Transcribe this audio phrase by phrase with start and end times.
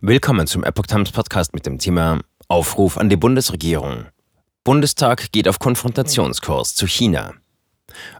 [0.00, 4.06] Willkommen zum Epoch Times Podcast mit dem Thema Aufruf an die Bundesregierung.
[4.62, 7.34] Bundestag geht auf Konfrontationskurs zu China.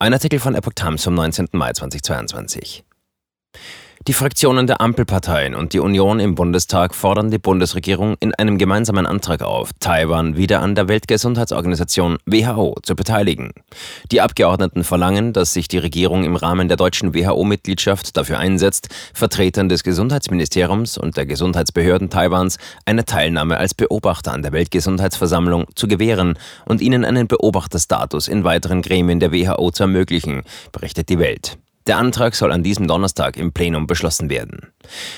[0.00, 1.46] Ein Artikel von Epoch Times vom 19.
[1.52, 2.82] Mai 2022.
[4.08, 9.04] Die Fraktionen der Ampelparteien und die Union im Bundestag fordern die Bundesregierung in einem gemeinsamen
[9.04, 13.52] Antrag auf, Taiwan wieder an der Weltgesundheitsorganisation WHO zu beteiligen.
[14.10, 19.68] Die Abgeordneten verlangen, dass sich die Regierung im Rahmen der deutschen WHO-Mitgliedschaft dafür einsetzt, Vertretern
[19.68, 22.56] des Gesundheitsministeriums und der Gesundheitsbehörden Taiwans
[22.86, 28.80] eine Teilnahme als Beobachter an der Weltgesundheitsversammlung zu gewähren und ihnen einen Beobachterstatus in weiteren
[28.80, 30.42] Gremien der WHO zu ermöglichen,
[30.72, 31.58] berichtet die Welt.
[31.90, 34.68] Der Antrag soll an diesem Donnerstag im Plenum beschlossen werden.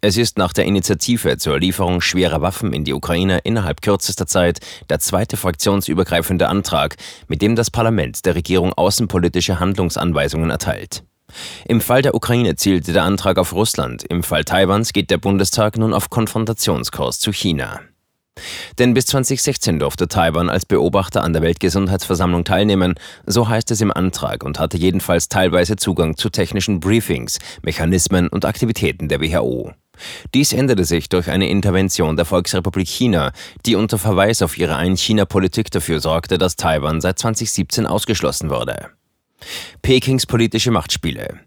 [0.00, 4.60] Es ist nach der Initiative zur Lieferung schwerer Waffen in die Ukraine innerhalb kürzester Zeit
[4.88, 6.96] der zweite fraktionsübergreifende Antrag,
[7.28, 11.04] mit dem das Parlament der Regierung außenpolitische Handlungsanweisungen erteilt.
[11.66, 15.76] Im Fall der Ukraine zielte der Antrag auf Russland, im Fall Taiwans geht der Bundestag
[15.76, 17.82] nun auf Konfrontationskurs zu China.
[18.78, 23.92] Denn bis 2016 durfte Taiwan als Beobachter an der Weltgesundheitsversammlung teilnehmen, so heißt es im
[23.92, 29.72] Antrag, und hatte jedenfalls teilweise Zugang zu technischen Briefings, Mechanismen und Aktivitäten der WHO.
[30.34, 33.32] Dies änderte sich durch eine Intervention der Volksrepublik China,
[33.64, 38.90] die unter Verweis auf ihre Ein-China-Politik dafür sorgte, dass Taiwan seit 2017 ausgeschlossen wurde.
[39.82, 41.40] Pekings politische Machtspiele.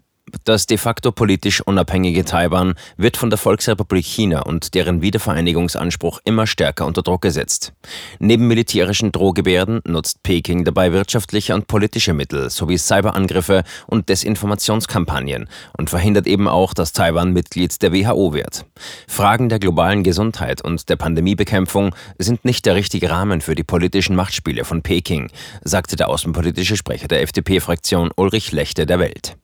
[0.44, 6.46] Das de facto politisch unabhängige Taiwan wird von der Volksrepublik China und deren Wiedervereinigungsanspruch immer
[6.46, 7.72] stärker unter Druck gesetzt.
[8.18, 15.90] Neben militärischen Drohgebärden nutzt Peking dabei wirtschaftliche und politische Mittel sowie Cyberangriffe und Desinformationskampagnen und
[15.90, 18.66] verhindert eben auch, dass Taiwan Mitglied der WHO wird.
[19.06, 24.16] Fragen der globalen Gesundheit und der Pandemiebekämpfung sind nicht der richtige Rahmen für die politischen
[24.16, 25.30] Machtspiele von Peking,
[25.62, 29.36] sagte der außenpolitische Sprecher der FDP-Fraktion Ulrich Lechte der Welt.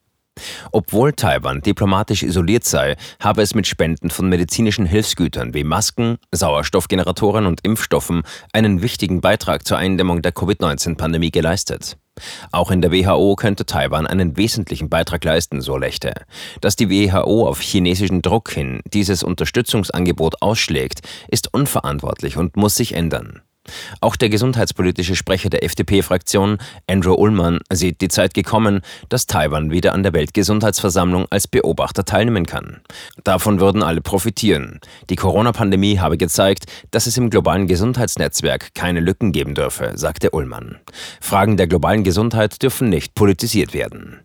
[0.75, 7.47] Obwohl Taiwan diplomatisch isoliert sei, habe es mit Spenden von medizinischen Hilfsgütern wie Masken, Sauerstoffgeneratoren
[7.47, 8.23] und Impfstoffen
[8.53, 11.97] einen wichtigen Beitrag zur Eindämmung der Covid-19-Pandemie geleistet.
[12.51, 16.13] Auch in der WHO könnte Taiwan einen wesentlichen Beitrag leisten, so Lechte.
[16.61, 22.95] Dass die WHO auf chinesischen Druck hin dieses Unterstützungsangebot ausschlägt, ist unverantwortlich und muss sich
[22.95, 23.43] ändern.
[24.01, 29.93] Auch der gesundheitspolitische Sprecher der FDP-Fraktion, Andrew Ullmann, sieht die Zeit gekommen, dass Taiwan wieder
[29.93, 32.81] an der Weltgesundheitsversammlung als Beobachter teilnehmen kann.
[33.23, 34.81] Davon würden alle profitieren.
[35.11, 40.79] Die Corona-Pandemie habe gezeigt, dass es im globalen Gesundheitsnetzwerk keine Lücken geben dürfe, sagte Ullmann.
[41.21, 44.24] Fragen der globalen Gesundheit dürfen nicht politisiert werden.